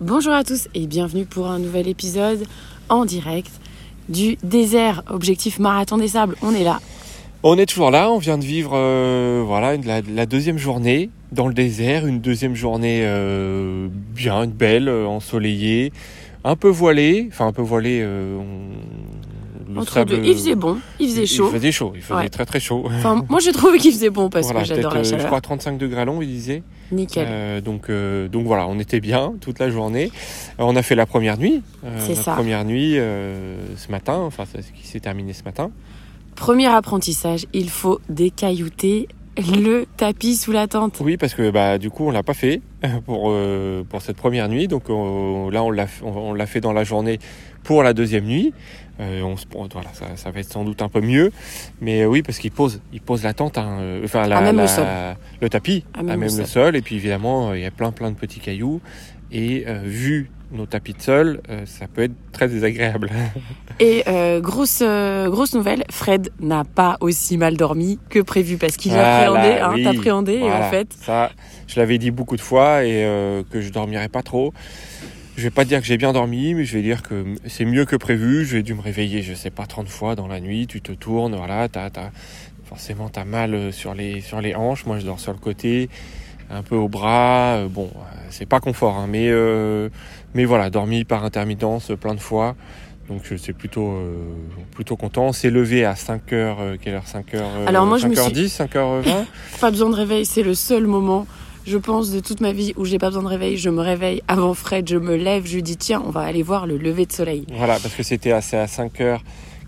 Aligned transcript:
Bonjour 0.00 0.32
à 0.32 0.42
tous 0.42 0.66
et 0.74 0.88
bienvenue 0.88 1.24
pour 1.24 1.46
un 1.46 1.60
nouvel 1.60 1.86
épisode 1.86 2.44
en 2.88 3.04
direct 3.04 3.52
du 4.08 4.36
désert 4.42 5.04
Objectif 5.08 5.60
Marathon 5.60 5.98
des 5.98 6.08
Sables. 6.08 6.34
On 6.42 6.52
est 6.52 6.64
là. 6.64 6.80
On 7.44 7.56
est 7.56 7.66
toujours 7.66 7.92
là, 7.92 8.10
on 8.10 8.18
vient 8.18 8.36
de 8.36 8.44
vivre 8.44 8.72
euh, 8.74 9.44
voilà, 9.46 9.76
la, 9.76 10.26
deuxième 10.26 10.58
journée 10.58 11.10
dans 11.30 11.46
le 11.46 11.54
désert, 11.54 12.08
une 12.08 12.20
deuxième 12.20 12.56
journée 12.56 13.02
euh, 13.04 13.86
bien, 13.90 14.48
belle, 14.48 14.88
euh, 14.88 15.06
ensoleillée, 15.06 15.92
un 16.42 16.56
peu 16.56 16.68
voilée, 16.68 17.28
enfin 17.30 17.46
un 17.46 17.52
peu 17.52 17.62
voilée. 17.62 18.04
Le 19.74 19.80
Entre 19.80 19.92
sable- 19.92 20.10
deux. 20.10 20.22
Il 20.24 20.34
faisait 20.34 20.54
bon, 20.54 20.78
il 20.98 21.08
faisait 21.08 21.26
chaud. 21.26 21.48
Il 21.52 21.58
faisait 21.58 21.72
chaud, 21.72 21.92
il 21.94 22.02
faisait 22.02 22.14
Ouais. 22.20 22.28
très 22.28 22.46
très 22.46 22.60
chaud. 22.60 22.84
Enfin, 22.86 23.24
moi 23.28 23.40
j'ai 23.40 23.52
trouvé 23.52 23.78
qu'il 23.78 23.92
faisait 23.92 24.10
bon 24.10 24.30
parce 24.30 24.46
Voilà, 24.46 24.60
que 24.62 24.66
j'adore 24.68 24.94
la 24.94 25.00
euh, 25.00 25.04
je 25.04 25.10
chaleur. 25.10 25.26
crois 25.26 25.40
35 25.40 25.76
degrés 25.78 26.00
à 26.00 26.04
l'ombre, 26.04 26.22
il 26.22 26.28
disait. 26.30 26.62
Nickel. 26.92 27.26
Euh, 27.28 27.60
donc, 27.60 27.88
euh, 27.90 28.28
donc 28.28 28.46
voilà, 28.46 28.66
on 28.68 28.78
était 28.78 29.00
bien 29.00 29.34
toute 29.40 29.58
la 29.58 29.70
journée. 29.70 30.10
On 30.58 30.76
a 30.76 30.82
fait 30.82 30.94
la 30.94 31.06
première 31.06 31.38
nuit. 31.38 31.62
C'est 31.98 32.14
la 32.14 32.22
ça. 32.22 32.32
première 32.34 32.64
nuit 32.64 32.94
ce 32.94 33.90
matin, 33.90 34.16
enfin 34.18 34.44
ce 34.46 34.58
qui 34.78 34.86
s'est 34.86 35.00
terminé 35.00 35.32
ce 35.32 35.42
matin. 35.44 35.70
Premier 36.36 36.66
apprentissage, 36.66 37.46
il 37.52 37.70
faut 37.70 38.00
décaillouter 38.08 39.08
le 39.38 39.86
tapis 39.96 40.36
sous 40.36 40.52
la 40.52 40.66
tente. 40.66 41.00
Oui, 41.00 41.16
parce 41.16 41.34
que 41.34 41.50
bah 41.50 41.78
du 41.78 41.90
coup 41.90 42.06
on 42.06 42.10
l'a 42.10 42.22
pas 42.22 42.34
fait 42.34 42.60
pour 43.04 43.30
euh, 43.30 43.82
pour 43.88 44.02
cette 44.02 44.16
première 44.16 44.48
nuit. 44.48 44.68
Donc 44.68 44.88
on- 44.88 45.50
là 45.50 45.62
on 45.62 45.70
l'a 45.70 45.86
on, 46.02 46.32
l'a 46.34 46.46
fait 46.46 46.60
dans 46.60 46.72
la 46.72 46.84
journée 46.84 47.18
pour 47.62 47.82
la 47.82 47.92
deuxième 47.94 48.24
nuit. 48.24 48.52
Euh, 49.00 49.22
on 49.22 49.36
se 49.36 49.44
voilà, 49.50 49.88
ça, 49.92 50.06
ça 50.14 50.30
va 50.30 50.38
être 50.38 50.52
sans 50.52 50.64
doute 50.64 50.80
un 50.80 50.88
peu 50.88 51.00
mieux, 51.00 51.32
mais 51.80 52.02
euh, 52.02 52.06
oui 52.06 52.22
parce 52.22 52.38
qu'il 52.38 52.52
pose 52.52 52.80
il 52.92 53.00
pose 53.00 53.24
la 53.24 53.34
tente, 53.34 53.58
hein, 53.58 53.78
euh, 53.80 54.02
enfin 54.04 54.28
la, 54.28 54.40
même 54.40 54.56
le 54.56 54.68
sol. 54.68 54.84
tapis, 55.50 55.84
À 55.94 55.98
à 55.98 56.02
même 56.04 56.20
même, 56.20 56.30
le 56.30 56.38
le, 56.38 56.44
sol. 56.44 56.76
Et 56.76 56.80
puis 56.82 56.94
évidemment 56.94 57.50
euh, 57.50 57.58
il 57.58 57.62
y 57.62 57.66
a 57.66 57.72
plein 57.72 57.90
plein 57.90 58.12
de 58.12 58.16
petits 58.16 58.38
cailloux 58.38 58.80
et 59.32 59.64
euh, 59.66 59.80
vu 59.84 60.30
nos 60.54 60.66
tapis 60.66 60.94
de 60.94 61.02
sol, 61.02 61.40
euh, 61.50 61.66
ça 61.66 61.86
peut 61.86 62.02
être 62.02 62.14
très 62.32 62.48
désagréable. 62.48 63.10
Et 63.80 64.04
euh, 64.08 64.40
grosse 64.40 64.82
euh, 64.82 65.28
grosse 65.28 65.54
nouvelle, 65.54 65.84
Fred 65.90 66.30
n'a 66.40 66.64
pas 66.64 66.96
aussi 67.00 67.36
mal 67.36 67.56
dormi 67.56 67.98
que 68.08 68.20
prévu 68.20 68.56
parce 68.56 68.76
qu'il 68.76 68.92
Voilà, 68.92 69.16
appréhendait, 69.16 69.60
hein, 69.60 69.72
oui, 69.74 70.38
voilà. 70.40 70.66
en 70.66 70.70
fait, 70.70 70.88
Ça, 71.00 71.30
je 71.66 71.78
l'avais 71.80 71.98
dit 71.98 72.10
beaucoup 72.10 72.36
de 72.36 72.40
fois 72.40 72.84
et 72.84 73.02
que 73.50 73.60
je 73.60 73.70
dormirais 73.70 74.08
pas 74.08 74.22
trop. 74.22 74.52
Je 75.36 75.42
vais 75.42 75.50
pas 75.50 75.64
dire 75.64 75.80
que 75.80 75.86
j'ai 75.86 75.96
bien 75.96 76.12
dormi, 76.12 76.54
mais 76.54 76.64
je 76.64 76.76
vais 76.76 76.82
dire 76.82 77.02
que 77.02 77.24
c'est 77.48 77.64
mieux 77.64 77.84
que 77.84 77.96
prévu. 77.96 78.46
J'ai 78.46 78.62
dû 78.62 78.74
me 78.74 78.80
réveiller, 78.80 79.22
je 79.22 79.34
sais 79.34 79.50
pas, 79.50 79.66
30 79.66 79.88
fois 79.88 80.14
dans 80.14 80.28
la 80.28 80.38
nuit. 80.38 80.68
Tu 80.68 80.80
te 80.80 80.92
tournes, 80.92 81.34
voilà, 81.34 81.68
t'as, 81.68 81.90
t'as, 81.90 82.10
forcément 82.64 83.08
t'as 83.08 83.24
mal 83.24 83.72
sur 83.72 83.94
les, 83.94 84.20
sur 84.20 84.40
les 84.40 84.54
hanches. 84.54 84.86
Moi, 84.86 85.00
je 85.00 85.06
dors 85.06 85.18
sur 85.18 85.32
le 85.32 85.38
côté, 85.38 85.88
un 86.50 86.62
peu 86.62 86.76
au 86.76 86.88
bras. 86.88 87.56
Euh, 87.56 87.68
bon, 87.68 87.90
euh, 87.94 88.26
c'est 88.30 88.46
pas 88.46 88.60
confort, 88.60 88.96
hein, 88.96 89.06
mais, 89.08 89.28
euh, 89.28 89.88
mais 90.34 90.44
voilà, 90.44 90.70
dormi 90.70 91.04
par 91.04 91.24
intermittence 91.24 91.92
plein 92.00 92.14
de 92.14 92.20
fois. 92.20 92.54
Donc 93.08 93.20
c'est 93.36 93.52
plutôt 93.52 93.98
plutôt 94.74 94.96
content. 94.96 95.24
On 95.24 95.32
s'est 95.34 95.50
levé 95.50 95.84
à 95.84 95.92
5h, 95.92 96.78
quelle 96.78 96.94
heure? 96.94 97.04
5h 97.04 97.66
Alors 97.66 97.84
moi 97.84 97.98
5h10, 97.98 98.00
je 98.00 98.08
me 98.08 98.14
suis... 98.14 98.32
10, 98.32 98.60
5h... 98.60 99.02
pas 99.60 99.70
besoin 99.70 99.90
de 99.90 99.94
réveil, 99.94 100.24
c'est 100.24 100.42
le 100.42 100.54
seul 100.54 100.86
moment, 100.86 101.26
je 101.66 101.76
pense, 101.76 102.10
de 102.12 102.20
toute 102.20 102.40
ma 102.40 102.52
vie 102.52 102.72
où 102.78 102.86
j'ai 102.86 102.96
pas 102.96 103.08
besoin 103.08 103.24
de 103.24 103.28
réveil. 103.28 103.58
Je 103.58 103.68
me 103.68 103.82
réveille 103.82 104.22
avant 104.26 104.54
Fred, 104.54 104.88
je 104.88 104.96
me 104.96 105.16
lève, 105.16 105.44
je 105.46 105.56
lui 105.56 105.62
dis 105.62 105.76
tiens, 105.76 106.02
on 106.06 106.08
va 106.08 106.22
aller 106.22 106.42
voir 106.42 106.66
le 106.66 106.78
lever 106.78 107.04
de 107.04 107.12
soleil. 107.12 107.44
Voilà, 107.52 107.74
parce 107.78 107.94
que 107.94 108.02
c'était 108.02 108.32
à, 108.32 108.38
à 108.38 108.40
5h. 108.40 109.18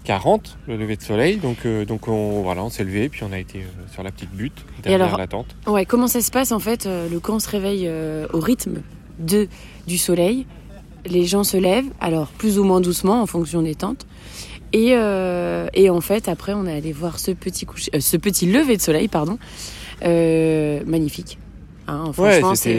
40 0.07 0.57
le 0.69 0.77
lever 0.77 0.97
de 0.97 1.03
soleil. 1.03 1.37
Donc, 1.37 1.67
euh, 1.67 1.85
donc 1.85 2.09
on, 2.09 2.43
voilà, 2.43 2.63
on 2.63 2.71
s'est 2.71 2.85
levé, 2.85 3.09
puis 3.09 3.25
on 3.25 3.33
a 3.33 3.39
été 3.39 3.59
euh, 3.59 3.93
sur 3.93 4.03
la 4.03 4.13
petite 4.13 4.31
butte 4.31 4.65
derrière 4.83 5.19
la 5.19 5.27
tente. 5.27 5.57
Ouais, 5.67 5.85
comment 5.85 6.07
ça 6.07 6.21
se 6.21 6.31
passe 6.31 6.53
en 6.53 6.61
fait 6.61 6.87
euh, 6.87 7.09
Le 7.11 7.21
camp 7.21 7.41
se 7.41 7.51
réveille 7.51 7.87
euh, 7.87 8.27
au 8.33 8.39
rythme 8.39 8.83
de, 9.19 9.49
du 9.87 9.99
soleil. 9.99 10.47
Les 11.05 11.25
gens 11.25 11.45
se 11.45 11.57
lèvent, 11.57 11.91
alors 12.01 12.29
plus 12.29 12.59
ou 12.59 12.65
moins 12.65 12.81
doucement 12.81 13.21
en 13.21 13.27
fonction 13.27 13.63
des 13.63 13.75
tentes. 13.75 14.07
Et, 14.73 14.91
et 14.91 15.91
en 15.91 16.01
fait, 16.03 16.29
après, 16.29 16.53
on 16.53 16.67
est 16.67 16.77
allé 16.77 16.93
voir 16.93 17.19
ce 17.19 17.31
petit, 17.31 17.65
coucher, 17.65 17.99
ce 17.99 18.17
petit 18.19 18.45
lever 18.45 18.77
de 18.77 18.83
soleil, 18.83 19.09
pardon, 19.09 19.39
magnifique. 20.03 21.39
Hein, 21.87 22.13
franchement, 22.13 22.55
c'était 22.57 22.75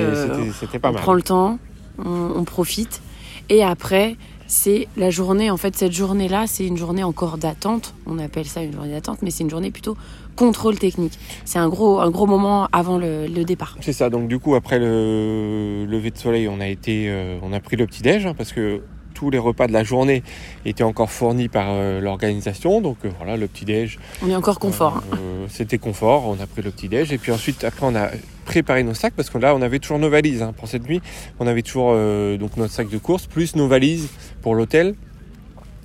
pas 0.80 0.90
on 0.90 0.94
mal. 0.94 1.02
On 1.02 1.04
prend 1.04 1.14
le 1.14 1.24
temps, 1.24 1.58
on 1.98 2.44
profite. 2.44 3.02
Et 3.50 3.64
après, 3.64 4.18
c'est 4.48 4.88
la 4.98 5.10
journée. 5.10 5.52
En 5.52 5.58
fait, 5.58 5.76
cette 5.76 5.92
journée-là, 5.92 6.46
c'est 6.48 6.66
une 6.66 6.78
journée 6.78 7.04
encore 7.04 7.38
d'attente. 7.38 7.94
On 8.06 8.18
appelle 8.20 8.46
ça 8.46 8.64
une 8.64 8.74
journée 8.74 8.92
d'attente, 8.92 9.22
mais 9.22 9.30
c'est 9.30 9.44
une 9.44 9.50
journée 9.50 9.72
plutôt 9.72 9.96
contrôle 10.36 10.78
technique. 10.78 11.18
C'est 11.46 11.60
un 11.60 11.68
gros, 11.68 12.00
un 12.00 12.10
gros 12.10 12.26
moment 12.26 12.68
avant 12.72 12.98
le, 12.98 13.28
départ. 13.44 13.78
C'est 13.82 13.94
ça. 13.94 14.10
Donc 14.10 14.28
du 14.28 14.40
coup, 14.40 14.56
après 14.56 14.80
le 14.80 15.86
lever 15.86 16.12
de 16.12 16.18
soleil, 16.18 16.48
on 16.48 16.60
a 16.60 16.68
été, 16.68 17.10
euh, 17.10 17.38
on 17.42 17.54
a 17.54 17.60
pris 17.60 17.76
le 17.76 17.86
petit 17.86 18.02
déj 18.02 18.26
hein, 18.26 18.34
parce 18.36 18.54
que 18.54 18.82
tous 19.18 19.32
les 19.32 19.40
repas 19.40 19.66
de 19.66 19.74
la 19.74 19.84
journée 19.84 20.22
étaient 20.64 20.84
encore 20.84 21.10
fournis 21.10 21.48
par 21.50 21.70
euh, 21.70 22.00
l'organisation. 22.00 22.82
Donc 22.82 22.98
euh, 23.04 23.10
voilà, 23.18 23.36
le 23.36 23.48
petit 23.48 23.66
déj. 23.66 23.98
On 24.24 24.30
est 24.30 24.36
encore 24.36 24.60
confort. 24.60 24.98
hein. 24.98 25.18
Euh, 25.18 25.48
c'était 25.50 25.80
confort, 25.80 26.28
on 26.28 26.40
a 26.40 26.46
pris 26.46 26.62
le 26.62 26.70
petit 26.70 26.88
déj 26.88 27.12
et 27.12 27.18
puis 27.18 27.32
ensuite 27.32 27.64
après 27.64 27.88
on 27.88 27.96
a 27.96 28.10
préparé 28.46 28.84
nos 28.84 28.94
sacs 28.94 29.14
parce 29.16 29.32
que 29.32 29.40
là 29.40 29.56
on 29.56 29.62
avait 29.64 29.80
toujours 29.80 29.98
nos 29.98 30.10
valises 30.10 30.44
hein. 30.44 30.54
pour 30.56 30.68
cette 30.68 30.88
nuit. 30.88 31.02
On 31.40 31.48
avait 31.48 31.64
toujours 31.64 31.94
donc 32.38 32.56
notre 32.58 32.74
sac 32.74 32.90
de 32.90 32.98
course 33.00 33.26
plus 33.26 33.56
nos 33.56 33.68
valises 33.68 34.10
pour 34.44 34.54
l'hôtel. 34.54 34.94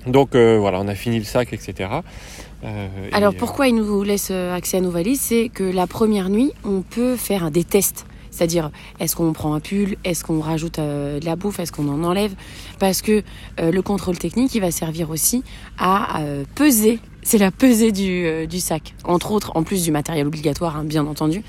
Donc 0.05 0.35
voilà, 0.35 0.79
on 0.79 0.87
a 0.87 0.95
fini 0.95 1.17
le 1.17 1.25
sac, 1.25 1.53
etc. 1.53 1.89
Euh, 2.63 2.87
et, 3.11 3.13
Alors 3.13 3.33
euh, 3.33 3.37
pourquoi 3.37 3.67
ils 3.67 3.75
nous 3.75 4.03
laissent 4.03 4.31
accès 4.31 4.77
à 4.77 4.81
nos 4.81 4.91
valises? 4.91 5.21
C'est 5.21 5.49
que 5.49 5.63
la 5.63 5.87
première 5.87 6.29
nuit, 6.29 6.51
on 6.63 6.81
peut 6.81 7.15
faire 7.15 7.51
des 7.51 7.63
tests. 7.63 8.05
C'est-à-dire, 8.33 8.71
est-ce 8.99 9.15
qu'on 9.15 9.31
prend 9.31 9.53
un 9.53 9.59
pull 9.59 9.95
Est-ce 10.03 10.23
qu'on 10.23 10.39
rajoute 10.39 10.79
euh, 10.79 11.19
de 11.19 11.25
la 11.25 11.35
bouffe 11.35 11.59
Est-ce 11.59 11.71
qu'on 11.71 11.87
en 11.87 12.03
enlève? 12.03 12.33
Parce 12.79 13.03
que 13.03 13.21
euh, 13.59 13.71
le 13.71 13.81
contrôle 13.83 14.17
technique, 14.17 14.55
il 14.55 14.61
va 14.61 14.71
servir 14.71 15.11
aussi 15.11 15.43
à 15.77 16.19
euh, 16.21 16.43
peser. 16.55 16.99
C'est 17.21 17.37
la 17.37 17.51
pesée 17.51 17.91
du, 17.91 18.59
sac. 18.59 18.95
Entre 19.03 19.31
autres, 19.31 19.51
en 19.55 19.61
plus 19.61 19.83
du 19.83 19.91
matériel 19.91 20.25
obligatoire, 20.25 20.75
hein, 20.75 20.83
bien 20.83 21.05
entendu. 21.05 21.43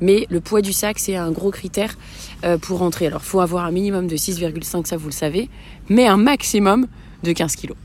Mais 0.00 0.26
le 0.30 0.40
poids 0.40 0.62
du 0.62 0.72
sac, 0.72 0.98
c'est 0.98 1.14
un 1.14 1.30
gros 1.30 1.50
critère 1.50 1.96
pour 2.62 2.78
rentrer. 2.78 3.06
Alors, 3.06 3.22
faut 3.22 3.40
avoir 3.40 3.64
un 3.64 3.70
minimum 3.70 4.08
de 4.08 4.16
6,5, 4.16 4.86
ça 4.86 4.96
vous 4.96 5.06
le 5.06 5.12
savez, 5.12 5.48
mais 5.88 6.06
un 6.06 6.16
maximum 6.16 6.88
de 7.22 7.32
15 7.32 7.54
kilos. 7.54 7.76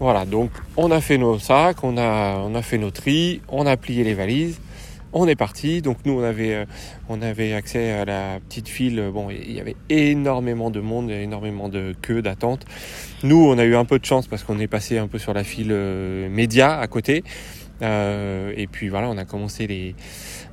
Voilà, 0.00 0.24
donc 0.24 0.50
on 0.76 0.90
a 0.90 1.00
fait 1.00 1.18
nos 1.18 1.38
sacs, 1.38 1.82
on 1.82 1.98
a, 1.98 2.36
on 2.38 2.54
a 2.54 2.62
fait 2.62 2.78
nos 2.78 2.90
tri, 2.92 3.42
on 3.48 3.66
a 3.66 3.76
plié 3.76 4.04
les 4.04 4.14
valises, 4.14 4.60
on 5.12 5.26
est 5.26 5.36
parti. 5.36 5.82
Donc 5.82 5.98
nous, 6.04 6.12
on 6.12 6.22
avait, 6.22 6.54
euh, 6.54 6.64
on 7.08 7.22
avait 7.22 7.54
accès 7.54 7.92
à 7.92 8.04
la 8.04 8.40
petite 8.48 8.68
file. 8.68 9.10
Bon, 9.12 9.30
il 9.30 9.52
y 9.52 9.60
avait 9.60 9.76
énormément 9.88 10.70
de 10.70 10.80
monde, 10.80 11.10
énormément 11.10 11.68
de 11.68 11.94
queues 12.00 12.22
d'attente. 12.22 12.64
Nous, 13.22 13.36
on 13.36 13.58
a 13.58 13.64
eu 13.64 13.76
un 13.76 13.84
peu 13.84 13.98
de 13.98 14.04
chance 14.04 14.26
parce 14.26 14.44
qu'on 14.44 14.58
est 14.58 14.66
passé 14.66 14.98
un 14.98 15.08
peu 15.08 15.18
sur 15.18 15.34
la 15.34 15.44
file 15.44 15.72
euh, 15.72 16.28
média 16.28 16.78
à 16.78 16.86
côté. 16.86 17.24
Euh, 17.82 18.52
et 18.56 18.66
puis 18.66 18.88
voilà, 18.88 19.08
on 19.08 19.16
a 19.18 19.24
commencé 19.24 19.66
les, 19.66 19.94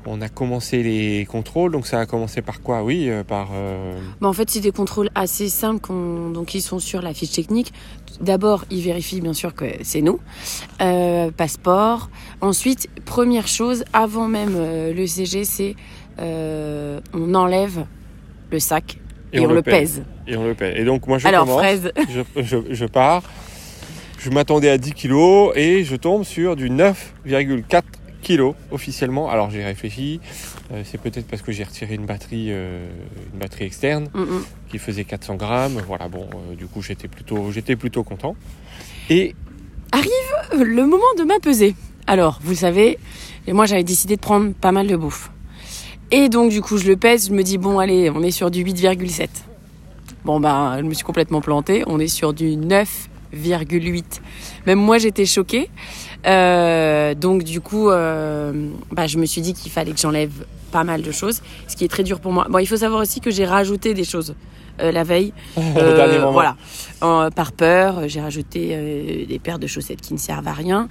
on 0.06 0.22
a 0.22 0.30
commencé 0.30 0.84
les 0.84 1.26
contrôles. 1.26 1.72
Donc 1.72 1.88
ça 1.88 2.00
a 2.00 2.06
commencé 2.06 2.42
par 2.42 2.62
quoi? 2.62 2.84
Oui, 2.84 3.10
euh, 3.10 3.24
par 3.24 3.50
euh, 3.54 3.98
Bah, 4.22 4.28
en 4.28 4.34
fait, 4.34 4.50
c'est 4.50 4.60
des 4.60 4.72
contrôles 4.72 5.10
assez 5.16 5.50
simples, 5.50 5.90
donc 6.34 6.54
ils 6.54 6.62
sont 6.62 6.80
sur 6.80 7.02
la 7.02 7.14
fiche 7.14 7.32
technique. 7.32 7.74
D'abord, 8.22 8.66
ils 8.70 8.82
vérifient 8.82 9.22
bien 9.22 9.34
sûr 9.34 9.54
que 9.54 9.66
c'est 9.84 10.02
nous, 10.02 10.20
Euh, 10.82 11.32
passeport. 11.32 12.10
Ensuite, 12.42 12.88
première 13.06 13.48
chose, 13.48 13.84
avant 13.94 14.28
même 14.28 14.56
le 14.58 15.08
CG, 15.08 15.44
c'est 15.44 15.76
on 16.20 17.34
enlève 17.34 17.86
le 18.52 18.60
sac 18.60 19.00
et, 19.34 19.40
on, 19.40 19.48
le 19.48 19.62
pèse. 19.62 20.04
Et 20.28 20.38
on 20.38 20.46
le 20.46 20.54
pèse. 20.54 20.76
Et 20.78 20.86
donc 20.86 21.08
moi 21.08 21.18
je 21.18 21.28
Alors, 21.28 21.46
commence. 21.46 21.60
fraise, 21.60 21.92
je, 22.10 22.42
je, 22.42 22.58
je 22.70 22.86
pars. 22.86 23.24
Je 24.26 24.32
m'attendais 24.32 24.72
à 24.72 24.80
10 24.80 24.94
kilos 24.94 25.52
et 25.56 25.84
je 25.84 25.96
tombe 25.96 26.24
sur 26.24 26.56
du 26.56 26.72
9,4 26.72 27.84
kilos 28.24 28.56
officiellement. 28.72 29.30
Alors 29.30 29.52
j'ai 29.52 29.64
réfléchi, 29.64 30.20
euh, 30.72 30.82
c'est 30.84 31.00
peut-être 31.00 31.28
parce 31.28 31.44
que 31.44 31.52
j'ai 31.52 31.64
retiré 31.64 31.94
une 31.94 32.08
batterie, 32.08 32.48
euh, 32.50 32.88
une 33.32 33.40
batterie 33.40 33.66
externe 33.66 34.10
Mm, 34.16 34.22
mm. 34.22 34.46
qui 34.72 34.80
faisait 34.80 35.04
400 35.04 35.36
grammes. 35.36 35.80
Voilà, 35.86 36.08
bon, 36.08 36.28
euh, 36.34 36.56
du 36.56 36.66
coup 36.66 36.82
j'étais 36.82 37.08
plutôt, 37.08 37.52
j'étais 37.52 37.76
plutôt 37.76 38.02
content. 38.02 38.36
Et 39.12 39.36
le 40.58 40.88
moment 40.88 41.04
de 41.20 41.24
ma 41.24 41.38
pesée. 41.40 41.76
Alors, 42.08 42.40
vous 42.42 42.50
le 42.50 42.56
savez, 42.56 42.98
et 43.46 43.54
moi 43.54 43.68
j'avais 43.68 43.84
décidé 43.84 44.16
de 44.16 44.22
prendre 44.22 44.56
pas 44.56 44.72
mal 44.72 44.88
de 44.88 44.96
bouffe. 44.96 45.30
Et 46.10 46.30
donc 46.30 46.50
du 46.50 46.64
coup, 46.64 46.80
je 46.80 46.88
le 46.88 46.98
pèse, 46.98 47.28
je 47.28 47.32
me 47.32 47.44
dis 47.44 47.60
bon 47.60 47.78
allez, 47.78 48.10
on 48.10 48.24
est 48.24 48.32
sur 48.32 48.50
du 48.50 48.64
8,7. 48.64 49.28
Bon 50.24 50.40
ben, 50.40 50.78
je 50.80 50.84
me 50.84 50.96
suis 50.96 51.06
complètement 51.06 51.42
plantée, 51.42 51.84
on 51.86 52.00
est 52.00 52.08
sur 52.08 52.34
du 52.34 52.58
9,8. 53.36 54.04
Même 54.66 54.80
moi 54.80 54.98
j'étais 54.98 55.26
choquée. 55.26 55.70
Euh, 56.26 57.14
donc 57.14 57.44
du 57.44 57.62
coup, 57.62 57.90
euh, 57.90 58.70
bah, 58.92 59.08
je 59.08 59.18
me 59.18 59.26
suis 59.26 59.42
dit 59.42 59.54
qu'il 59.54 59.72
fallait 59.72 59.92
que 59.92 60.00
j'enlève 60.00 60.46
pas 60.72 60.84
mal 60.84 61.02
de 61.02 61.12
choses, 61.12 61.42
ce 61.68 61.76
qui 61.76 61.86
est 61.86 61.88
très 61.88 62.04
dur 62.04 62.20
pour 62.20 62.32
moi. 62.32 62.48
Bon, 62.50 62.60
il 62.60 62.66
faut 62.66 62.78
savoir 62.78 63.02
aussi 63.02 63.22
que 63.22 63.32
j'ai 63.32 63.46
rajouté 63.46 63.94
des 63.94 64.04
choses 64.04 64.36
euh, 64.82 64.92
la 64.92 65.04
veille. 65.04 65.34
Voilà. 66.32 66.58
Par 67.36 67.52
peur, 67.52 68.08
j'ai 68.08 68.20
rajouté 68.20 69.26
des 69.30 69.40
paires 69.40 69.60
de 69.60 69.68
chaussettes 69.68 70.02
qui 70.02 70.14
ne 70.14 70.20
servent 70.20 70.48
à 70.48 70.54
rien. 70.54 70.88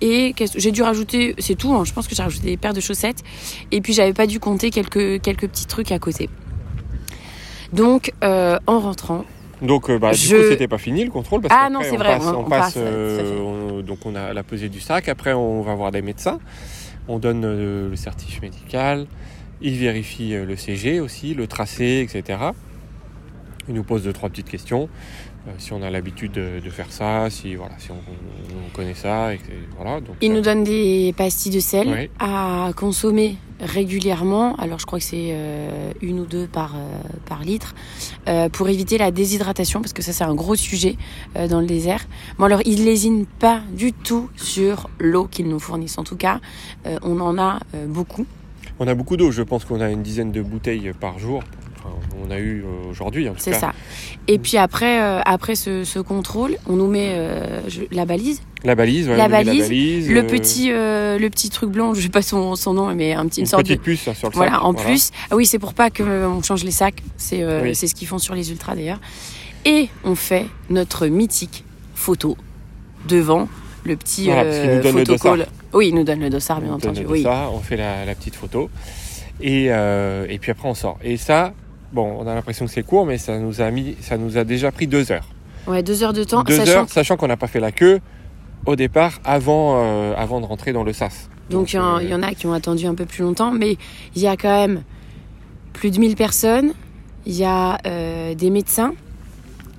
Et 0.00 0.34
j'ai 0.56 0.72
dû 0.72 0.82
rajouter, 0.82 1.34
c'est 1.38 1.54
tout. 1.54 1.74
hein, 1.74 1.84
je 1.84 1.92
pense 1.92 2.08
que 2.08 2.14
j'ai 2.14 2.22
rajouté 2.22 2.46
des 2.46 2.56
paires 2.56 2.74
de 2.74 2.80
chaussettes. 2.80 3.22
Et 3.72 3.80
puis 3.80 3.92
j'avais 3.92 4.14
pas 4.14 4.26
dû 4.26 4.40
compter 4.40 4.70
quelques 4.70 5.20
quelques 5.20 5.48
petits 5.48 5.66
trucs 5.66 5.92
à 5.92 5.98
côté. 5.98 6.30
Donc, 7.72 8.12
en 8.22 8.80
rentrant, 8.80 9.24
Donc, 9.62 9.88
euh, 9.88 9.98
bah, 9.98 10.10
du 10.12 10.18
Je- 10.18 10.36
coup, 10.36 10.42
c'était 10.50 10.68
pas 10.68 10.78
fini 10.78 11.04
le 11.04 11.10
contrôle. 11.10 11.40
Parce 11.40 11.54
Ah 11.56 11.70
non, 11.70 11.80
on 11.80 11.96
vrai, 11.96 12.18
passe- 12.18 12.26
on- 12.26 12.34
on 12.36 12.40
on 12.40 12.44
passe, 12.44 12.74
passe, 12.74 12.76
euh, 12.76 13.38
on- 13.40 13.80
donc, 13.82 13.98
on 14.04 14.14
a 14.14 14.32
la 14.32 14.42
pesée 14.42 14.68
du 14.68 14.80
sac. 14.80 15.08
Après, 15.08 15.32
on 15.32 15.62
va 15.62 15.74
voir 15.74 15.90
des 15.92 16.02
médecins. 16.02 16.38
On 17.08 17.18
donne 17.18 17.44
euh, 17.44 17.88
le 17.90 17.96
certif 17.96 18.42
médical. 18.42 19.06
Ils 19.62 19.76
vérifient 19.78 20.34
euh, 20.34 20.44
le 20.44 20.56
CG 20.56 21.00
aussi, 21.00 21.32
le 21.34 21.46
tracé, 21.46 22.00
etc. 22.06 22.38
Ils 23.68 23.74
nous 23.74 23.84
posent 23.84 24.04
deux, 24.04 24.12
trois 24.12 24.28
petites 24.28 24.50
questions. 24.50 24.88
Euh, 25.46 25.50
si 25.58 25.72
on 25.72 25.82
a 25.82 25.90
l'habitude 25.90 26.32
de, 26.32 26.60
de 26.60 26.70
faire 26.70 26.90
ça, 26.90 27.28
si, 27.30 27.54
voilà, 27.54 27.74
si 27.78 27.90
on, 27.90 27.94
on 27.94 28.76
connaît 28.76 28.94
ça. 28.94 29.34
Et 29.34 29.40
voilà, 29.76 30.00
donc, 30.00 30.16
nous 30.32 30.40
donnent 30.40 30.64
des 30.64 31.14
pastilles 31.16 31.52
de 31.52 31.60
sel 31.60 32.10
à 32.18 32.70
consommer 32.76 33.36
régulièrement. 33.60 34.54
Alors, 34.56 34.78
je 34.78 34.86
crois 34.86 34.98
que 34.98 35.04
c'est 35.04 35.30
euh, 35.30 35.92
une 36.02 36.20
ou 36.20 36.26
deux 36.26 36.46
par, 36.46 36.74
euh, 36.74 36.98
par 37.26 37.42
litre 37.42 37.74
euh, 38.28 38.48
pour 38.48 38.68
éviter 38.68 38.98
la 38.98 39.10
déshydratation 39.10 39.80
parce 39.80 39.92
que 39.92 40.02
ça, 40.02 40.12
c'est 40.12 40.24
un 40.24 40.34
gros 40.34 40.56
sujet 40.56 40.96
dans 41.48 41.60
le 41.60 41.66
désert. 41.66 42.06
Bon, 42.38 42.44
alors, 42.44 42.60
ils 42.64 42.84
lésinent 42.84 43.26
pas 43.26 43.60
du 43.72 43.92
tout 43.92 44.28
sur 44.36 44.88
l'eau 44.98 45.24
qu'ils 45.24 45.48
nous 45.48 45.58
fournissent. 45.58 45.98
En 45.98 46.04
tout 46.04 46.16
cas, 46.16 46.40
on 47.02 47.20
en 47.20 47.38
a 47.38 47.60
beaucoup. 47.86 48.26
On 48.78 48.86
a 48.88 48.94
beaucoup 48.94 49.16
d'eau. 49.16 49.30
Je 49.30 49.42
pense 49.42 49.64
qu'on 49.64 49.80
a 49.80 49.90
une 49.90 50.02
dizaine 50.02 50.32
de 50.32 50.42
bouteilles 50.42 50.92
par 50.98 51.18
jour. 51.18 51.42
Enfin, 52.16 52.26
on 52.26 52.30
a 52.30 52.38
eu 52.38 52.62
euh, 52.64 52.90
aujourd'hui, 52.90 53.28
en 53.28 53.32
tout 53.32 53.38
C'est 53.40 53.52
ça. 53.54 53.72
Et 54.28 54.38
puis 54.38 54.56
après, 54.56 55.00
euh, 55.00 55.20
après 55.24 55.54
ce, 55.54 55.84
ce 55.84 55.98
contrôle, 55.98 56.56
on 56.68 56.74
nous 56.74 56.88
met 56.88 57.10
euh, 57.12 57.60
je- 57.68 57.82
la 57.90 58.04
balise, 58.04 58.40
La 58.64 58.74
balise, 58.74 59.08
ouais, 59.08 59.16
La 59.16 59.28
balise, 59.28 60.10
le 60.10 60.26
petit, 60.26 60.70
euh, 60.72 61.18
le 61.18 61.30
petit 61.30 61.50
truc 61.50 61.70
blanc. 61.70 61.94
Je 61.94 62.00
sais 62.00 62.08
pas 62.08 62.22
son, 62.22 62.56
son 62.56 62.74
nom, 62.74 62.94
mais 62.94 63.12
un 63.14 63.26
petit, 63.26 63.40
une, 63.40 63.44
une 63.44 63.50
sorte 63.50 63.62
petite 63.62 63.78
de 63.78 63.82
puce 63.84 64.08
hein, 64.08 64.14
sur 64.14 64.28
le 64.30 64.34
voilà. 64.34 64.52
sac. 64.52 64.64
En 64.64 64.74
plus, 64.74 65.10
ah 65.30 65.36
oui, 65.36 65.46
c'est 65.46 65.58
pour 65.58 65.74
pas 65.74 65.90
que 65.90 66.02
euh, 66.02 66.28
on 66.28 66.42
change 66.42 66.64
les 66.64 66.70
sacs. 66.70 67.02
C'est 67.16 67.44
Oui. 67.62 67.74
c'est 67.74 67.86
ce 67.86 67.94
qu'ils 67.94 68.08
font 68.08 68.18
sur 68.18 68.34
les 68.34 68.50
ultras 68.50 68.74
d'ailleurs. 68.74 69.00
Et 69.64 69.88
on 70.04 70.14
fait 70.14 70.46
notre 70.70 71.06
mythique 71.06 71.64
photo 71.94 72.36
devant 73.08 73.48
le 73.84 73.96
petit 73.96 74.24
Voilà, 74.26 74.42
euh, 74.42 74.76
nous 74.76 74.82
donne 74.82 74.96
le 74.96 75.04
photocall. 75.04 75.46
Oui, 75.72 75.88
il 75.88 75.94
nous 75.94 76.04
donne 76.04 76.20
le 76.20 76.30
dossard, 76.30 76.60
bien 76.60 76.68
donne 76.70 76.76
entendu. 76.90 77.02
de 77.02 77.06
Oui. 77.06 77.22
ça, 77.22 77.48
on 77.52 77.60
fait 77.60 77.76
la, 77.76 78.04
la 78.04 78.14
petite 78.14 78.34
photo. 78.34 78.70
Et, 79.40 79.66
euh, 79.70 80.26
et 80.28 80.38
puis 80.38 80.50
après, 80.50 80.68
on 80.68 80.74
sort. 80.74 80.98
Et 81.04 81.16
ça, 81.16 81.52
bon, 81.92 82.16
on 82.20 82.26
a 82.26 82.34
l'impression 82.34 82.66
que 82.66 82.70
c'est 82.72 82.82
court, 82.82 83.06
mais 83.06 83.18
ça 83.18 83.38
nous 83.38 83.60
a, 83.60 83.70
mis, 83.70 83.96
ça 84.00 84.16
nous 84.16 84.36
a 84.38 84.44
déjà 84.44 84.70
pris 84.72 84.86
deux 84.86 85.10
heures. 85.12 85.28
Ouais, 85.66 85.82
deux 85.82 86.02
heures 86.02 86.12
de 86.12 86.24
temps, 86.24 86.42
deux 86.44 86.56
sachant 86.56 86.70
heures, 86.80 86.88
sachant 86.88 87.16
qu'on 87.16 87.26
n'a 87.28 87.36
pas 87.36 87.48
fait 87.48 87.60
la 87.60 87.72
queue 87.72 88.00
au 88.66 88.76
départ 88.76 89.20
avant, 89.24 89.74
euh, 89.82 90.14
avant 90.16 90.40
de 90.40 90.46
rentrer 90.46 90.72
dans 90.72 90.84
le 90.84 90.92
sas. 90.92 91.28
Donc 91.50 91.72
il 91.72 91.76
y, 91.76 91.78
en- 91.78 91.96
euh, 91.98 92.02
il 92.02 92.08
y 92.08 92.14
en 92.14 92.22
a 92.22 92.32
qui 92.34 92.46
ont 92.46 92.52
attendu 92.52 92.86
un 92.86 92.94
peu 92.94 93.04
plus 93.04 93.22
longtemps, 93.22 93.50
mais 93.52 93.76
il 94.14 94.22
y 94.22 94.26
a 94.26 94.36
quand 94.36 94.48
même 94.66 94.82
plus 95.72 95.90
de 95.90 95.98
1000 95.98 96.16
personnes. 96.16 96.72
Il 97.26 97.34
y 97.34 97.44
a 97.44 97.78
euh, 97.86 98.34
des 98.34 98.50
médecins 98.50 98.92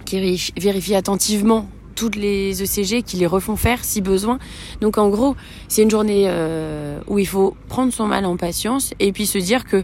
qui 0.05 0.19
vérifient- 0.57 0.95
attentivement 0.95 1.67
toutes 1.95 2.15
les 2.15 2.61
ECG, 2.61 3.01
qui 3.01 3.17
les 3.17 3.25
refont 3.25 3.55
faire 3.55 3.83
si 3.83 4.01
besoin. 4.01 4.37
Donc 4.81 4.97
en 4.97 5.09
gros, 5.09 5.35
c'est 5.67 5.81
une 5.83 5.89
journée 5.89 6.29
où 7.07 7.17
il 7.19 7.25
faut 7.27 7.57
prendre 7.69 7.91
son 7.91 8.05
mal 8.05 8.25
en 8.25 8.37
patience 8.37 8.93
et 8.99 9.11
puis 9.11 9.25
se 9.25 9.37
dire 9.39 9.65
que 9.65 9.83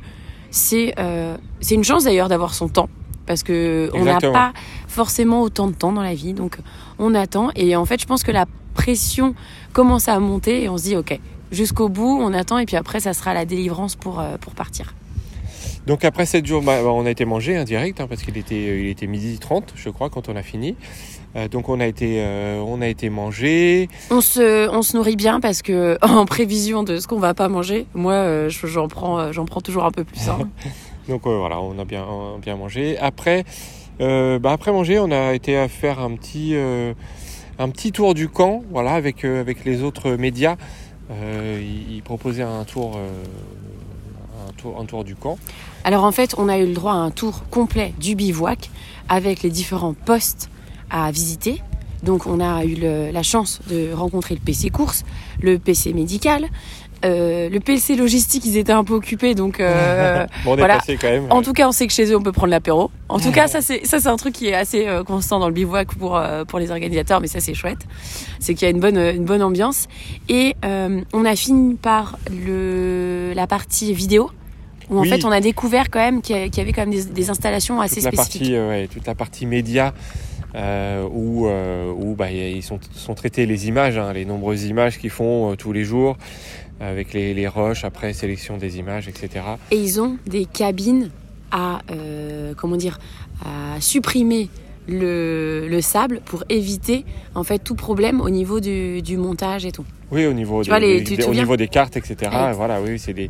c'est 0.53 0.93
euh, 0.99 1.35
c'est 1.61 1.73
une 1.75 1.83
chance 1.83 2.03
d'ailleurs 2.05 2.29
d'avoir 2.29 2.53
son 2.53 2.69
temps. 2.69 2.87
Parce 3.25 3.41
que 3.41 3.89
on 3.93 4.03
n'a 4.03 4.19
pas 4.19 4.53
forcément 4.87 5.41
autant 5.41 5.67
de 5.67 5.73
temps 5.73 5.93
dans 5.93 6.01
la 6.01 6.13
vie, 6.13 6.33
donc 6.33 6.57
on 6.99 7.15
attend. 7.15 7.49
Et 7.55 7.75
en 7.75 7.85
fait, 7.85 7.99
je 7.99 8.05
pense 8.05 8.21
que 8.21 8.31
la 8.31 8.45
pression 8.73 9.33
commence 9.71 10.07
à 10.09 10.19
monter 10.19 10.63
et 10.63 10.69
on 10.69 10.77
se 10.77 10.83
dit 10.83 10.95
ok, 10.95 11.19
jusqu'au 11.51 11.89
bout, 11.89 12.19
on 12.21 12.33
attend 12.33 12.57
et 12.57 12.65
puis 12.65 12.75
après, 12.75 12.99
ça 12.99 13.13
sera 13.13 13.33
la 13.33 13.45
délivrance 13.45 13.95
pour, 13.95 14.19
euh, 14.19 14.37
pour 14.37 14.53
partir. 14.53 14.93
Donc 15.87 16.05
après 16.05 16.25
7 16.25 16.45
jours, 16.45 16.61
bah, 16.61 16.81
bah, 16.83 16.89
on 16.89 17.05
a 17.05 17.09
été 17.09 17.25
mangé 17.25 17.55
hein, 17.57 17.63
direct, 17.63 17.99
hein, 17.99 18.07
parce 18.07 18.21
qu'il 18.23 18.37
était, 18.37 18.81
il 18.81 18.87
était 18.87 19.07
midi 19.07 19.37
30, 19.39 19.73
je 19.75 19.89
crois, 19.89 20.09
quand 20.09 20.29
on 20.29 20.35
a 20.35 20.43
fini. 20.43 20.75
Euh, 21.35 21.47
donc 21.47 21.67
on 21.69 21.79
a 21.79 21.87
été, 21.87 22.17
euh, 22.19 22.59
on 22.65 22.81
a 22.81 22.87
été 22.87 23.09
mangé. 23.09 23.89
On 24.11 24.21
se, 24.21 24.69
on 24.69 24.81
se 24.83 24.95
nourrit 24.95 25.15
bien 25.15 25.39
parce 25.39 25.61
que 25.61 25.97
en 26.05 26.25
prévision 26.25 26.83
de 26.83 26.97
ce 26.99 27.07
qu'on 27.07 27.19
va 27.19 27.33
pas 27.33 27.49
manger, 27.49 27.85
moi, 27.93 28.13
euh, 28.13 28.49
je- 28.49 28.67
j'en 28.67 28.87
prends, 28.87 29.31
j'en 29.31 29.45
prends 29.45 29.61
toujours 29.61 29.85
un 29.85 29.91
peu 29.91 30.03
plus. 30.03 30.27
hein. 30.29 30.49
Donc 31.09 31.23
voilà, 31.25 31.59
on 31.59 31.77
a 31.79 31.85
bien, 31.85 32.05
on 32.05 32.35
a 32.35 32.39
bien 32.39 32.55
mangé. 32.55 32.97
Après, 32.97 33.43
bah, 33.99 34.51
après 34.51 34.71
manger, 34.71 34.99
on 34.99 35.11
a 35.11 35.33
été 35.33 35.57
à 35.57 35.67
faire 35.67 35.99
un 35.99 36.15
petit, 36.15 36.55
un 37.59 37.69
petit 37.69 37.91
tour 37.91 38.13
du 38.13 38.29
camp, 38.29 38.63
voilà, 38.71 38.91
avec, 38.91 39.25
avec 39.25 39.65
les 39.65 39.83
autres 39.83 40.11
médias. 40.11 40.55
Ils, 41.11 42.01
proposaient 42.05 42.43
un 42.43 42.63
tour, 42.63 42.97
un 42.97 44.51
tour, 44.53 44.79
un 44.79 44.85
tour 44.85 45.03
du 45.03 45.15
camp. 45.17 45.37
Alors 45.83 46.05
en 46.05 46.13
fait, 46.13 46.35
on 46.37 46.47
a 46.47 46.57
eu 46.57 46.67
le 46.67 46.73
droit 46.73 46.93
à 46.93 46.97
un 46.97 47.11
tour 47.11 47.43
complet 47.49 47.93
du 47.99 48.15
bivouac 48.15 48.69
avec 49.09 49.43
les 49.43 49.49
différents 49.49 49.93
postes 49.93 50.49
à 50.93 51.11
visiter. 51.11 51.61
Donc 52.03 52.27
on 52.27 52.39
a 52.39 52.63
eu 52.63 52.75
le- 52.75 53.11
la 53.11 53.23
chance 53.23 53.59
de 53.69 53.91
rencontrer 53.93 54.35
le 54.35 54.41
PC 54.41 54.69
course, 54.69 55.03
le 55.41 55.57
PC 55.57 55.93
médical, 55.93 56.45
euh, 57.05 57.49
le 57.49 57.59
PC 57.61 57.95
logistique, 57.95 58.45
ils 58.45 58.57
étaient 58.57 58.71
un 58.73 58.83
peu 58.85 58.93
occupés, 58.93 59.35
donc 59.35 59.59
euh, 59.59 60.25
Bon, 60.45 60.51
on 60.51 60.53
est 60.55 60.57
voilà. 60.59 60.75
passé 60.79 60.97
quand 61.01 61.09
même. 61.09 61.27
En 61.29 61.41
tout 61.41 61.51
cas, 61.53 61.67
on 61.67 61.71
sait 61.73 61.87
que 61.87 61.93
chez 61.93 62.05
eux, 62.11 62.15
on 62.17 62.21
peut 62.21 62.31
prendre 62.33 62.51
l'apéro. 62.51 62.91
En 63.09 63.19
tout 63.19 63.31
cas, 63.31 63.47
ça 63.47 63.61
c'est 63.61 63.85
ça 63.85 63.99
c'est 64.01 64.07
un 64.09 64.15
truc 64.17 64.33
qui 64.33 64.47
est 64.47 64.53
assez 64.53 64.85
euh, 64.87 65.03
constant 65.03 65.39
dans 65.39 65.47
le 65.47 65.53
bivouac 65.53 65.95
pour 65.95 66.21
pour 66.47 66.59
les 66.59 66.71
organisateurs, 66.71 67.19
mais 67.21 67.27
ça 67.27 67.39
c'est 67.39 67.53
chouette. 67.53 67.79
C'est 68.39 68.53
qu'il 68.53 68.65
y 68.65 68.67
a 68.67 68.71
une 68.71 68.79
bonne 68.81 68.97
une 68.97 69.25
bonne 69.25 69.41
ambiance. 69.41 69.87
Et 70.29 70.55
on 70.63 71.25
a 71.25 71.35
fini 71.37 71.75
par 71.75 72.17
le 72.29 73.31
la 73.33 73.47
partie 73.47 73.93
vidéo 73.93 74.29
où 74.89 74.97
en 74.97 75.01
Oui. 75.01 75.09
fait 75.09 75.23
on 75.25 75.31
a 75.31 75.39
découvert 75.39 75.89
quand 75.89 75.99
même 75.99 76.21
qu'il 76.21 76.35
y 76.35 76.59
avait 76.59 76.73
quand 76.73 76.81
même 76.81 76.91
des, 76.91 77.05
des 77.05 77.29
installations 77.29 77.79
assez 77.79 77.95
toute 78.01 78.03
la 78.05 78.11
spécifiques. 78.11 78.41
partie, 78.53 78.57
ouais, 78.59 78.87
toute 78.91 79.07
la 79.07 79.15
partie 79.15 79.45
média. 79.45 79.93
Euh, 80.55 81.07
où 81.11 81.47
euh, 81.47 81.91
où 81.91 82.15
bah, 82.15 82.31
ils 82.31 82.61
sont, 82.63 82.79
sont 82.93 83.15
traités 83.15 83.45
les 83.45 83.67
images, 83.67 83.97
hein, 83.97 84.13
les 84.13 84.25
nombreuses 84.25 84.65
images 84.65 84.99
qu'ils 84.99 85.09
font 85.09 85.51
euh, 85.51 85.55
tous 85.55 85.71
les 85.73 85.83
jours, 85.83 86.17
avec 86.79 87.13
les, 87.13 87.33
les 87.33 87.47
rushs, 87.47 87.83
après 87.83 88.13
sélection 88.13 88.57
des 88.57 88.77
images, 88.77 89.07
etc. 89.07 89.45
Et 89.71 89.77
ils 89.77 89.99
ont 90.01 90.17
des 90.27 90.45
cabines 90.45 91.09
à 91.51 91.81
comment 92.57 92.75
dire 92.77 92.99
à 93.45 93.79
supprimer 93.79 94.49
le, 94.87 95.67
le 95.69 95.81
sable 95.81 96.19
pour 96.25 96.43
éviter 96.49 97.05
en 97.35 97.43
fait 97.43 97.59
tout 97.59 97.75
problème 97.75 98.19
au 98.21 98.29
niveau 98.29 98.59
du, 98.59 99.01
du 99.01 99.17
montage 99.17 99.65
et 99.65 99.71
tout. 99.71 99.85
Oui, 100.11 100.25
au 100.25 100.33
niveau, 100.33 100.61
Tu 100.61 100.65
des, 100.65 100.69
vois, 100.71 100.79
les- 100.79 100.99
des- 101.01 101.03
tu 101.05 101.15
te 101.15 101.21
au 101.21 101.25
souviens 101.25 101.43
niveau 101.43 101.55
des 101.57 101.67
cartes, 101.67 101.95
etc. 101.97 102.15
Ouais. 102.33 102.53
Voilà, 102.53 102.81
oui, 102.81 102.99
c'est 102.99 103.13
des, 103.13 103.29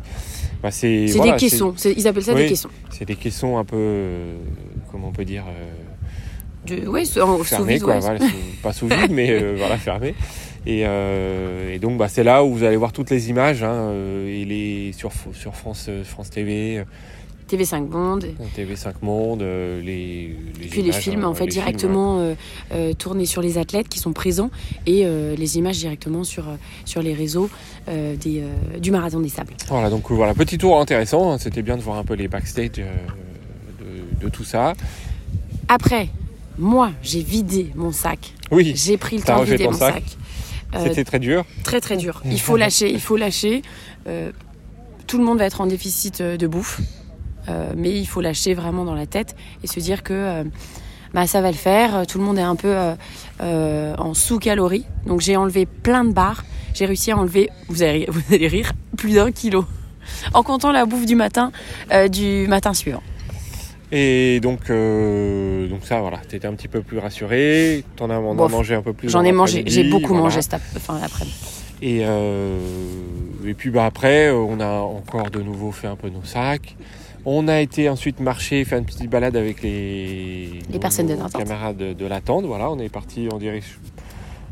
bah, 0.62 0.70
c'est, 0.70 1.06
voilà, 1.06 1.32
des 1.32 1.38
caissons, 1.38 1.74
ils 1.96 2.06
appellent 2.08 2.22
ça 2.24 2.34
Oui. 2.34 2.42
des 2.42 2.48
caissons. 2.48 2.68
C'est 2.90 3.04
des 3.06 3.14
caissons 3.16 3.56
un 3.58 3.64
peu, 3.64 4.18
comment 4.90 5.08
on 5.08 5.12
peut 5.12 5.24
dire, 5.24 5.44
euh, 5.48 5.70
De, 6.66 6.86
ouais, 6.88 7.04
sous- 7.04 7.20
vide, 7.64 7.82
quoi. 7.82 7.94
ouais. 7.94 8.00
Voilà, 8.00 8.18
sous- 8.20 8.26
pas 8.62 8.72
sous 8.72 8.88
vide, 8.88 9.10
mais 9.10 9.30
euh, 9.30 9.54
voilà, 9.58 9.76
fermés. 9.76 10.14
Et, 10.66 10.82
euh, 10.86 11.74
et 11.74 11.78
donc, 11.78 11.98
bah, 11.98 12.08
c'est 12.08 12.24
là 12.24 12.42
où 12.44 12.54
vous 12.54 12.64
allez 12.64 12.76
voir 12.76 12.92
toutes 12.92 13.10
les 13.10 13.28
images, 13.28 13.62
hein, 13.62 13.72
euh, 13.72 14.28
et 14.28 14.44
les 14.44 14.92
sur, 14.92 15.12
sur 15.34 15.54
France, 15.56 15.90
France 16.04 16.30
TV, 16.30 16.78
euh, 16.78 16.84
TV5 17.50 17.90
Monde. 17.90 18.24
TV5 18.56 18.94
Monde, 19.02 19.42
euh, 19.42 19.82
les, 19.82 20.34
les 20.58 20.66
Puis 20.68 20.80
les 20.80 20.92
films, 20.92 21.24
hein, 21.24 21.28
en 21.28 21.34
fait, 21.34 21.40
films, 21.44 21.50
directement 21.52 22.18
euh, 22.20 22.34
euh, 22.72 22.94
tournés 22.94 23.26
sur 23.26 23.42
les 23.42 23.58
athlètes 23.58 23.88
qui 23.90 23.98
sont 23.98 24.14
présents 24.14 24.50
et 24.86 25.04
les 25.36 25.58
images 25.58 25.76
directement 25.76 26.24
sur, 26.24 26.44
sur 26.86 27.02
les 27.02 27.12
réseaux 27.12 27.50
des, 27.86 28.42
du 28.80 28.90
Marathon 28.90 29.20
des 29.20 29.28
Sables. 29.28 29.52
Voilà, 29.68 29.90
donc 29.90 30.10
voilà, 30.10 30.32
petit 30.32 30.56
tour 30.56 30.80
intéressant. 30.80 31.32
hein, 31.32 31.38
C'était 31.38 31.60
bien 31.60 31.76
de 31.76 31.82
voir 31.82 31.98
un 31.98 32.04
peu 32.04 32.14
les 32.14 32.28
backstage 32.28 32.70
de, 32.72 32.84
de 34.22 34.28
tout 34.30 34.44
ça. 34.44 34.72
Après, 35.68 36.08
moi, 36.58 36.92
j'ai 37.02 37.22
vidé 37.22 37.70
mon 37.74 37.92
sac. 37.92 38.32
Oui, 38.50 38.72
J'ai 38.76 38.96
pris 38.96 39.16
le 39.16 39.22
temps 39.22 39.40
de 39.40 39.44
vider 39.44 39.64
mon 39.64 39.72
sac. 39.72 39.94
sac. 39.94 40.04
Euh, 40.74 40.84
c'était 40.84 41.04
très 41.04 41.18
dur. 41.18 41.44
très 41.62 41.80
très 41.80 41.96
dur. 41.96 42.20
Il 42.24 42.40
faut 42.40 42.56
lâcher, 42.56 42.90
il 42.90 43.00
faut 43.00 43.16
lâcher. 43.16 43.62
Euh, 44.08 44.32
tout 45.06 45.18
le 45.18 45.24
monde 45.24 45.38
va 45.38 45.44
être 45.44 45.60
en 45.60 45.66
déficit 45.66 46.20
euh, 46.20 46.36
de 46.36 46.46
bouffe, 46.46 46.80
Euh, 47.46 47.72
mais 47.76 47.90
il 47.90 48.06
faut 48.06 48.22
lâcher 48.22 48.54
vraiment 48.54 48.86
dans 48.86 48.94
la 48.94 49.04
tête 49.06 49.36
et 49.62 49.66
se 49.66 49.78
dire 49.78 50.02
que 50.02 50.44
bah, 51.12 51.26
ça 51.26 51.42
va 51.42 51.50
le 51.50 51.56
faire. 51.56 52.06
Tout 52.06 52.16
le 52.18 52.24
monde 52.24 52.38
est 52.38 52.42
un 52.42 52.56
peu 52.56 52.74
en 53.40 54.14
sous-calories. 54.14 54.86
Donc 55.06 55.20
j'ai 55.20 55.36
enlevé 55.36 55.66
plein 55.66 56.04
de 56.04 56.12
barres. 56.12 56.42
J'ai 56.72 56.86
réussi 56.86 57.10
à 57.12 57.18
enlever, 57.18 57.50
vous 57.68 57.82
allez, 57.82 58.06
vous 58.10 58.34
allez 58.34 58.48
rire, 58.48 58.72
plus 58.96 59.12
d'un 59.14 59.30
kilo. 59.30 59.66
En 60.32 60.42
comptant 60.42 60.72
la 60.72 60.86
bouffe 60.86 61.04
du 61.06 61.16
matin, 61.16 61.52
du 62.10 62.46
matin 62.48 62.72
suivant. 62.72 63.02
Et 63.92 64.40
donc, 64.40 64.70
euh, 64.70 65.68
donc 65.68 65.84
ça, 65.84 66.00
voilà, 66.00 66.18
t'étais 66.18 66.46
un 66.48 66.54
petit 66.54 66.68
peu 66.68 66.80
plus 66.80 66.98
rassuré. 66.98 67.84
T'en 67.96 68.10
as, 68.10 68.18
on 68.18 68.32
a 68.32 68.34
Bof. 68.34 68.52
mangé 68.52 68.74
un 68.74 68.82
peu 68.82 68.92
plus. 68.92 69.08
J'en 69.10 69.22
ai 69.22 69.32
mangé, 69.32 69.62
j'ai 69.66 69.84
beaucoup 69.90 70.08
voilà. 70.08 70.24
mangé 70.24 70.42
cette 70.42 70.54
ap- 70.54 70.62
enfin, 70.76 70.98
l'après-midi. 71.00 71.36
Et, 71.82 72.00
euh, 72.02 72.58
et 73.46 73.54
puis 73.54 73.70
bah, 73.70 73.84
après, 73.86 74.30
on 74.30 74.58
a 74.60 74.78
encore 74.80 75.30
de 75.30 75.40
nouveau 75.40 75.70
fait 75.70 75.86
un 75.86 75.96
peu 75.96 76.08
nos 76.08 76.24
sacs. 76.24 76.76
On 77.26 77.46
a 77.48 77.60
été 77.60 77.88
ensuite 77.88 78.20
marcher, 78.20 78.64
faire 78.64 78.78
une 78.78 78.84
petite 78.84 79.08
balade 79.10 79.36
avec 79.36 79.62
les, 79.62 80.50
nos- 80.72 80.78
personnes 80.78 81.06
de 81.06 81.14
nos 81.14 81.28
camarades 81.28 81.76
de, 81.76 81.92
de 81.92 82.06
la 82.06 82.20
tente. 82.20 82.44
Voilà, 82.46 82.70
on 82.70 82.78
est 82.78 82.88
parti 82.88 83.28
en 83.32 83.38
direction. 83.38 83.78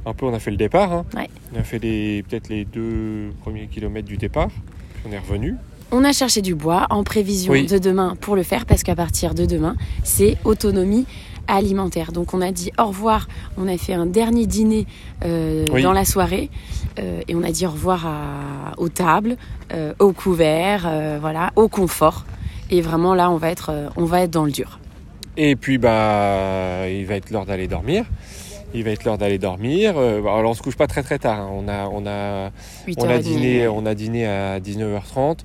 Un 0.05 0.15
peu, 0.15 0.27
on 0.27 0.35
a 0.35 0.39
fait 0.41 0.51
le 0.51 0.57
départ. 0.57 0.93
hein. 0.93 1.05
Ouais. 1.17 1.29
On 1.55 1.61
a 1.61 1.63
fait 1.63 1.79
les- 1.79 2.23
peut-être 2.23 2.49
les 2.49 2.65
deux 2.65 3.31
premiers 3.43 3.67
kilomètres 3.67 4.09
du 4.09 4.17
départ. 4.17 4.49
Puis 4.49 5.03
on 5.09 5.13
est 5.13 5.19
revenu. 5.19 5.55
On 5.95 6.05
a 6.05 6.13
cherché 6.13 6.41
du 6.41 6.55
bois 6.55 6.87
en 6.91 7.05
prévision 7.05 7.53
Oui. 7.53 7.67
de 7.67 7.79
demain 7.79 8.17
pour 8.21 8.35
le 8.35 8.43
faire 8.43 8.65
parce 8.65 8.83
qu'à 8.83 8.95
partir 8.95 9.35
de 9.35 9.45
demain, 9.45 9.77
c'est 10.03 10.39
autonomie 10.45 11.05
alimentaire. 11.49 12.13
Donc 12.13 12.33
on 12.33 12.41
a 12.41 12.51
dit 12.51 12.71
au 12.79 12.85
revoir, 12.87 13.29
on 13.59 13.69
a 13.69 13.77
fait 13.77 13.93
un 13.93 14.07
dernier 14.07 14.47
dîner 14.47 14.87
euh, 15.25 15.67
Oui. 15.71 15.83
dans 15.83 15.93
la 15.93 16.05
soirée 16.07 16.49
euh, 16.99 17.21
et 17.29 17.35
on 17.35 17.43
a 17.43 17.51
dit 17.51 17.67
au 17.67 17.71
revoir 17.71 18.07
à- 18.07 18.73
aux 18.79 18.89
tables, 18.89 19.37
euh, 19.75 19.93
aux 19.99 20.13
couverts, 20.13 20.91
voilà, 21.21 21.51
au 21.57 21.69
confort. 21.69 22.25
Et 22.71 22.81
vraiment 22.81 23.15
là, 23.15 23.31
on 23.31 23.37
va 23.37 23.51
être, 23.51 23.71
on 23.97 24.05
va 24.07 24.23
être 24.23 24.31
dans 24.31 24.45
le 24.47 24.51
dur. 24.53 24.79
Et 25.37 25.57
puis 25.57 25.77
bah 25.79 26.89
il 26.89 27.05
va 27.07 27.15
être 27.17 27.31
l'heure 27.31 27.45
d'aller 27.47 27.67
dormir. 27.69 28.05
Il 28.75 28.85
va 28.85 28.91
être 28.91 29.05
l'heure 29.05 29.19
d'aller 29.19 29.39
dormir. 29.39 29.95
Euh, 29.97 30.21
alors 30.21 30.51
on 30.51 30.55
se 30.55 30.63
couche 30.63 30.77
pas 30.77 30.87
très 30.87 31.03
très 31.03 31.19
tard. 31.19 31.41
hein. 31.41 31.51
On 31.53 31.69
a 31.69 31.87
on 31.89 32.07
a 32.07 32.51
on 32.97 33.09
a 33.09 33.19
8h30. 33.19 33.21
dîné 33.21 33.69
on 33.69 33.85
a 33.87 33.95
dîné 33.95 34.27
à 34.27 34.61
19h30. 34.61 35.41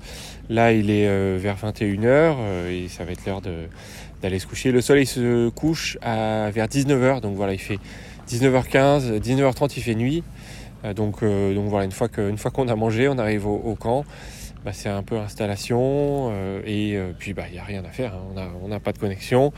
Là 0.48 0.72
il 0.72 0.90
est 0.90 1.06
euh, 1.06 1.36
vers 1.40 1.56
21h 1.56 2.06
euh, 2.06 2.70
et 2.84 2.88
ça 2.88 3.04
va 3.04 3.12
être 3.12 3.26
l'heure 3.26 3.40
de 3.42 3.52
d'aller 4.22 4.38
se 4.38 4.46
coucher. 4.46 4.72
Le 4.72 4.80
soleil 4.80 5.06
se 5.06 5.48
couche 5.50 5.98
à 6.02 6.50
vers 6.50 6.66
19h 6.66 7.20
donc 7.20 7.36
voilà 7.36 7.52
il 7.52 7.58
fait 7.60 7.78
19h15, 8.30 9.20
19h30 9.20 9.72
il 9.76 9.82
fait 9.82 9.94
nuit. 9.94 10.22
Euh, 10.84 10.94
donc 10.94 11.22
euh, 11.22 11.54
donc 11.54 11.66
voilà 11.68 11.84
une 11.84 11.92
fois 11.92 12.08
que 12.08 12.28
une 12.30 12.38
fois 12.38 12.50
qu'on 12.50 12.68
a 12.68 12.76
mangé 12.76 13.08
on 13.08 13.18
arrive 13.18 13.46
au, 13.46 13.56
au 13.56 13.74
camp. 13.74 14.04
Bah, 14.64 14.72
c'est 14.72 14.88
un 14.88 15.02
peu 15.04 15.16
installation 15.18 16.30
euh, 16.32 16.60
et 16.66 16.96
euh, 16.96 17.12
puis 17.16 17.32
bah 17.32 17.44
il 17.48 17.54
y 17.54 17.58
a 17.58 17.64
rien 17.64 17.84
à 17.84 17.90
faire. 17.90 18.14
hein. 18.14 18.22
On 18.34 18.38
a 18.38 18.46
on 18.64 18.68
n'a 18.68 18.80
pas 18.80 18.92
de 18.92 18.98
connexion. 18.98 19.52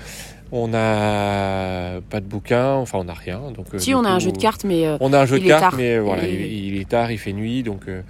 On 0.53 0.67
n'a 0.69 2.01
pas 2.11 2.21
de 2.21 2.27
bouquin, 2.27 2.75
enfin 2.75 2.99
on 2.99 3.05
n'a 3.05 3.15
rien. 3.15 3.41
Donc, 3.55 3.67
euh, 3.73 3.79
Si 3.79 3.91
du 3.91 3.95
on 3.95 4.05
a 4.05 4.11
un 4.11 4.19
jeu 4.19 4.33
de 4.33 4.39
cartes, 4.39 4.65
mais 4.65 4.85
euh, 4.85 4.97
on 5.01 5.13
a 5.13 5.21
un 5.21 5.25
jeu 5.27 5.39
de 5.39 5.45
cartes, 5.47 5.77
mais 5.77 5.99
voilà, 6.01 6.27
Et- 6.27 6.33
il, 6.35 6.75
il 6.75 6.81
est 6.81 6.89
tard, 6.89 7.13
il 7.13 7.19
fait 7.19 7.33
nuit, 7.33 7.63
donc, 7.63 7.83
euh, 7.89 8.03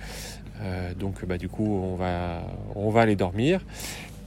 euh, 0.62 0.95
donc 0.95 1.25
bah, 1.26 1.37
du 1.37 1.49
coup, 1.50 1.81
on 1.85 1.97
va, 1.97 2.40
on 2.75 2.88
va 2.90 3.02
aller 3.02 3.14
dormir. 3.17 3.61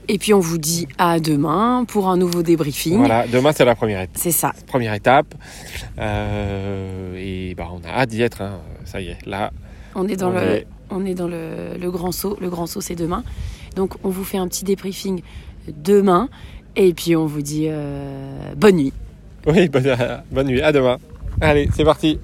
Et 0.08 0.18
puis 0.18 0.34
on 0.34 0.40
vous 0.40 0.58
dit 0.58 0.86
à 0.98 1.20
demain 1.20 1.84
pour 1.86 2.08
un 2.08 2.16
nouveau 2.16 2.42
débriefing. 2.42 2.98
Voilà, 2.98 3.26
demain 3.26 3.52
c'est 3.52 3.64
la 3.64 3.74
première, 3.74 4.00
étape- 4.02 4.16
C'est 4.16 4.30
ça. 4.32 4.52
première 4.66 4.94
étape. 4.94 5.34
Euh, 5.98 7.16
et 7.16 7.54
bah, 7.54 7.68
on 7.72 7.80
a 7.86 7.92
hâte 7.92 8.10
d'y 8.10 8.22
être, 8.22 8.42
hein. 8.42 8.60
ça 8.84 9.00
y 9.00 9.08
est, 9.08 9.18
là. 9.26 9.50
On 9.94 10.08
est 10.08 10.16
dans 10.16 10.28
on 10.30 10.32
le, 10.32 10.40
est- 10.40 10.66
on 10.90 11.04
est 11.06 11.14
dans 11.14 11.28
le, 11.28 11.76
le 11.80 11.90
grand 11.90 12.12
saut. 12.12 12.36
Le 12.40 12.48
grand 12.50 12.66
saut, 12.66 12.80
c'est 12.80 12.96
demain. 12.96 13.22
Donc, 13.76 13.94
on 14.04 14.08
vous 14.08 14.24
fait 14.24 14.38
un 14.38 14.48
petit 14.48 14.64
débriefing 14.64 15.22
demain. 15.68 16.28
Et 16.76 16.92
puis, 16.94 17.14
on 17.16 17.26
vous 17.26 17.42
dit 17.42 17.66
euh, 17.68 18.54
bonne 18.56 18.76
nuit. 18.76 18.92
Oui, 19.46 19.68
bonne, 19.68 19.96
bonne 20.32 20.46
nuit, 20.48 20.60
à 20.62 20.72
demain. 20.72 20.98
Allez, 21.40 21.68
c'est 21.76 21.84
parti. 21.84 22.18